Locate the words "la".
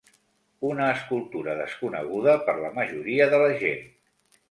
2.65-2.75, 3.47-3.55